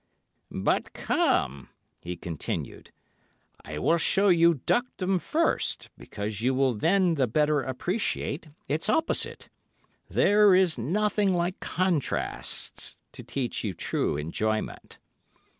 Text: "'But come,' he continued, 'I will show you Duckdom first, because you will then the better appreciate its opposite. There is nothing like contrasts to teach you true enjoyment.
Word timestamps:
"'But 0.49 0.93
come,' 0.93 1.69
he 2.01 2.15
continued, 2.17 2.91
'I 3.63 3.77
will 3.77 3.97
show 3.99 4.29
you 4.29 4.55
Duckdom 4.55 5.19
first, 5.19 5.91
because 5.95 6.41
you 6.41 6.55
will 6.55 6.73
then 6.73 7.13
the 7.13 7.27
better 7.27 7.61
appreciate 7.61 8.49
its 8.67 8.89
opposite. 8.89 9.47
There 10.09 10.55
is 10.55 10.75
nothing 10.75 11.35
like 11.35 11.59
contrasts 11.59 12.97
to 13.11 13.21
teach 13.21 13.63
you 13.63 13.75
true 13.75 14.17
enjoyment. 14.17 14.97